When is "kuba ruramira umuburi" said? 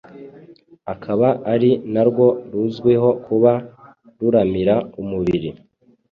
3.25-5.49